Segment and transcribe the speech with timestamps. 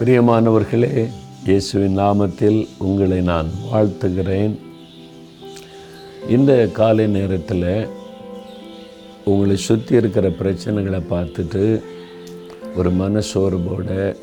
[0.00, 1.08] பிரியமானவர்களே
[1.44, 4.58] இயேசுவின் நாமத்தில் உங்களை நான் வாழ்த்துகிறேன்.
[6.28, 7.88] இந்த காலை நேரத்தில்
[9.24, 11.82] உங்களை சுற்றி இருக்கிற பிரச்சனைகளை பார்த்துட்டு
[12.76, 14.16] ஒரு மனசோர்வோட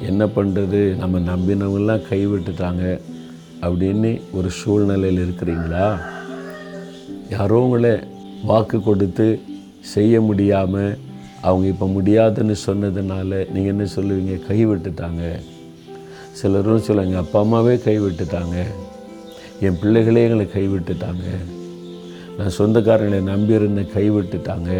[0.00, 3.00] என்ன பண்ணுறது நம்ம நம்பினவங்களாம் கைவிட்டுட்டாங்க
[3.60, 5.98] அப்படின்னு ஒரு சூழ்நிலையில் இருக்கிறீங்களா?
[7.30, 7.98] யாரோ உங்களை
[8.44, 9.40] வாக்கு கொடுத்து
[9.80, 10.98] செய்ய முடியாமல்
[11.46, 14.34] அவங்க இப்போ முடியாதுன்னு சொன்னதுனால நீங்கள் என்ன சொல்லுவீங்க?
[14.48, 15.22] கைவிட்டுட்டாங்க
[16.38, 18.56] சிலரும் சொல்லுவாங்க எங்கள் அப்பா அம்மாவே கைவிட்டுட்டாங்க
[19.66, 21.26] என் பிள்ளைகளே எங்களை கைவிட்டுட்டாங்க
[22.38, 24.70] நான் சொந்தக்காரங்களை நம்பியிருந்த கைவிட்டுட்டாங்க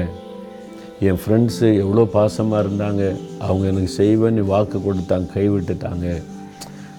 [1.08, 3.02] என் ஃப்ரெண்ட்ஸு எவ்வளோ பாசமாக இருந்தாங்க.
[3.46, 6.06] அவங்க எனக்கு செய்வேன்னு வாக்கு கொடுத்தாங்க கைவிட்டுட்டாங்க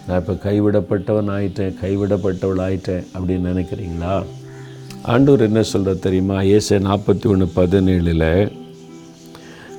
[0.08, 4.13] நான் இப்போ கைவிடப்பட்டவன் ஆயிட்டேன் கைவிடப்பட்டவள் ஆயிட்டேன் அப்படின்னு நினைக்கிறீங்களா?
[5.13, 6.38] ஆண்டவர் என்ன சொல்கிற தெரியுமா?
[6.55, 8.30] ஏசே நாற்பத்தி ஒன்று பதினேழில்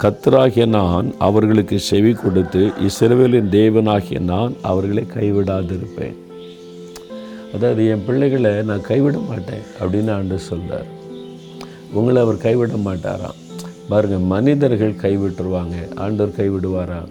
[0.02, 6.19] கத்தராகிய நான் அவர்களுக்கு செவி கொடுத்து இஸ்ரவேலின் தேவனாகிய நான் அவர்களை கைவிடாதிருப்பேன்.
[7.55, 10.89] அதாவது என் பிள்ளைகளை நான் கைவிட மாட்டேன் அப்படின்னு ஆண்டு சொல்கிறார்
[11.92, 13.41] உங்களை அவர் கைவிட மாட்டாராம்.
[13.89, 15.77] பாருங்கள் மனிதர்கள் கைவிட்டுருவாங்க.
[16.05, 17.11] ஆண்டவர் கைவிடுவாராம்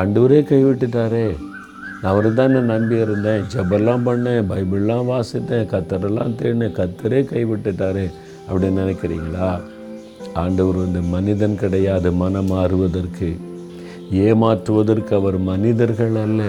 [0.00, 1.26] ஆண்டவரே கைவிட்டுட்டாரே.
[2.00, 3.48] நான் அவர் தான் நம்பி இருந்தேன்.
[3.54, 6.76] ஜபெல்லாம் பண்ணேன் பைபிள்லாம் வாசித்தேன் கத்தரெல்லாம் தேடினேன்.
[6.80, 8.06] கத்தரே கைவிட்டுட்டாரு
[8.48, 9.50] அப்படின்னு நினைக்கிறீங்களா?
[10.38, 13.28] ஆண்டவர் வந்து மனிதன் கிடையாது மனம் மாறுவதற்கு.
[14.24, 16.42] ஏமாற்றுவதற்கு அவர் மனிதர்கள் அல்ல.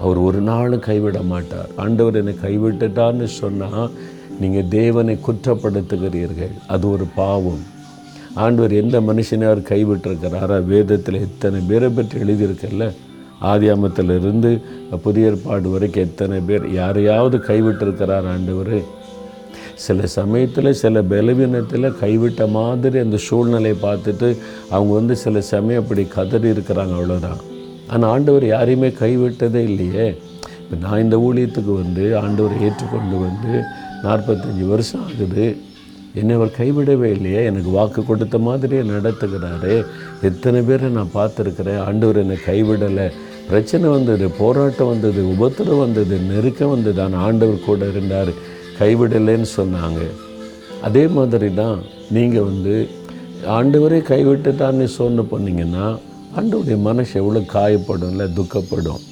[0.00, 1.70] அவர் ஒரு நாளும் கைவிட மாட்டார்.
[1.76, 3.90] ஆண்டவர் என்னை கைவிட்டுட்டார்னு சொன்னால்
[4.40, 6.54] நீங்கள் தேவனை குற்றப்படுத்துகிறீர்கள்.
[6.66, 7.64] அது ஒரு பாவம்.
[8.34, 10.58] ஆண்டவர் எந்த மனுஷனை அவர் கைவிட்டிருக்கிறாரா?
[10.66, 12.86] வேதத்தில் எத்தனை பேரை பற்றி எழுதியிருக்கல்ல?
[13.52, 14.50] ஆதியாமத்திலிருந்து
[15.02, 18.76] புதிய ஏற்பாடு வரைக்கும் எத்தனை பேர் யாரையாவது கைவிட்டிருக்கிறார் ஆண்டவர்?
[19.86, 24.28] சில சமயத்தில் சில பலவீனத்தில் கைவிட்ட மாதிரி அந்த சூழ்நிலையை பார்த்துட்டு
[24.70, 27.40] அவங்க வந்து சில சமயம் அப்படி கதறி இருக்கிறாங்க அவ்வளோதான்
[27.86, 30.06] ஆனால் ஆண்டவர் யாரையுமே கைவிட்டதே இல்லையே.
[30.62, 33.52] இப்போ நான் இந்த ஊழியத்துக்கு வந்து ஆண்டவரை ஏற்றுக்கொண்டு வந்து
[34.02, 35.46] நாற்பத்தஞ்சு வருஷம் ஆகுது.
[36.14, 37.44] என்னை அவர் கைவிடவே இல்லையே.
[37.44, 39.74] எனக்கு வாக்கு கொடுத்த மாதிரியே நடத்துகிறாரு.
[40.22, 41.80] எத்தனை பேரை நான் பார்த்துருக்குறேன்?
[41.86, 43.08] ஆண்டவர் என்னை கைவிடலை.
[43.48, 47.02] பிரச்சனை வந்தது போராட்டம் வந்தது உபத்திரம் வந்தது நெருக்கம் வந்தது.
[47.02, 48.32] ஆனால் ஆண்டவர் கூட இருந்தார்.
[48.80, 50.00] கைவிடலைன்னு சொன்னாங்க.
[50.86, 51.78] அதே மாதிரி தான்
[52.16, 52.74] நீங்கள் வந்து
[53.56, 55.86] ஆண்டவரே கைவிட்டுட்டான்னு சொன்ன பண்ணிங்கன்னா
[56.38, 59.02] ஆண்டவருடைய மனசு எவ்வளோ காயப்படும்ல துக்கப்படும்.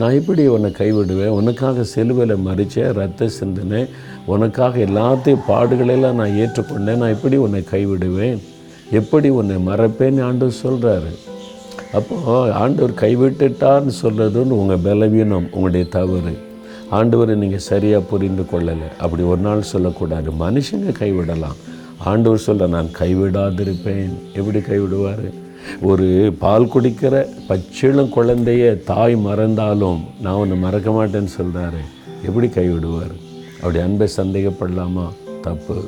[0.00, 3.90] நான் இப்படி உன்னை கைவிடுவேன் உனக்காக செலுவையில் மறித்தேன் ரத்த சிந்தினேன்
[4.34, 8.40] உனக்காக எல்லாத்தையும் பாடுகளெல்லாம் நான் ஏற்றுக்கொண்டேன் நான் எப்படி உன்னை கைவிடுவேன்.
[9.00, 11.12] எப்படி உன்னை மறப்பேன்னு ஆண்டவர் சொல்கிறாரு
[11.98, 16.34] அப்போது ஆண்டவர் கைவிட்டுட்டார்னு சொல்கிறதுன்னு உங்கள் பலவீனம் உங்களுடைய தவறு.
[16.94, 18.88] ஆண்டவரை நீங்கள் சரியாக புரிந்து கொள்ளலை.
[18.98, 20.30] அப்படி ஒரு நாள் சொல்லக்கூடாது.
[20.30, 21.56] மனுஷங்க கைவிடலாம்.
[21.98, 24.12] ஆண்டவர் சொல்ல நான் கைவிடாதிருப்பேன்.
[24.34, 25.24] எப்படி கைவிடுவார்?
[25.80, 26.06] ஒரு
[26.38, 31.82] பால் குடிக்கிற பச்சிளம் குழந்தைய தாய் மறந்தாலும் நான் ஒன்று மறக்க மாட்டேன்னு சொல்கிறாரு
[32.24, 33.14] எப்படி கைவிடுவார்?
[33.56, 35.06] அப்படி அன்பை சந்தேகப்படலாமா?
[35.40, 35.78] தப்பு.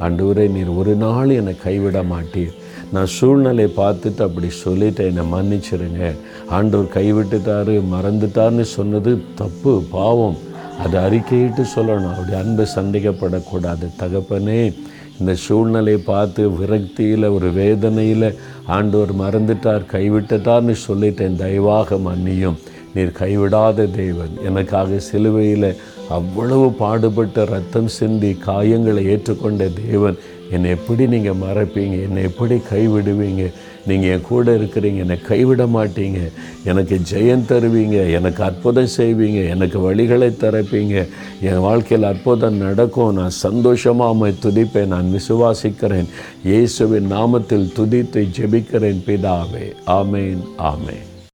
[0.00, 2.54] ஆண்டவரே நீர் ஒரு நாள் என்னை கைவிட மாட்டீர்.
[2.92, 6.14] நான் சூழ்நிலையை பார்த்துட்டு அப்படி சொல்லிட்டு என்னை மன்னிச்சிருங்க.
[6.48, 10.36] ஆண்டவர் கைவிட்டுட்டாரு மறந்துட்டார்னு சொன்னது தப்பு பாவம்.
[10.78, 14.74] அதை அறிக்கையிட்டு சொல்லணும் அப்படி அன்பு சந்தேகப்படக்கூடாது தகப்பனே
[15.20, 18.34] இந்த சூழ்நிலையை பார்த்து விரக்தியில் ஒரு வேதனையில்
[18.66, 21.36] ஆண்டவர் மறந்துட்டார் கைவிட்டுட்டார்னு சொல்லிட்டேன்.
[21.36, 22.58] தயவாக மன்னியும்.
[22.94, 24.34] நீர் கைவிடாத தேவன்.
[24.48, 25.68] எனக்காக சிலுவையில்
[26.08, 30.16] அவ்வளவு பாடுபட்ட ரத்தம் சிந்தி காயங்களை ஏற்றுக்கொண்ட தேவன்.
[30.50, 31.96] என்னை எப்படி நீங்கள் மறப்பீங்க?
[32.06, 33.44] என்னை எப்படி கைவிடுவீங்க?
[33.86, 36.20] நீங்கள் என் கூட இருக்கிறீங்க என்னை கைவிட மாட்டீங்க.
[36.64, 41.06] எனக்கு ஜெயம் தருவீங்க எனக்கு அற்புதம் செய்வீங்க எனக்கு வழிகளை திறப்பீங்க
[41.40, 43.16] என் வாழ்க்கையில் அற்புதம் நடக்கும்.
[43.20, 46.10] நான் சந்தோஷமாக அம்மை துதிப்பேன் நான் விசுவாசிக்கிறேன்.
[46.44, 49.66] இயேசுவின் நாமத்தில் துதித்து ஜெபிக்கிறேன் பிதாவே.
[49.86, 51.04] ஆமேன் ஆமேன்.